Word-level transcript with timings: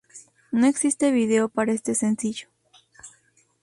No 0.51 0.65
existe 0.65 1.11
video 1.11 1.47
para 1.47 1.73
este 1.73 1.93
sencillo. 1.93 2.47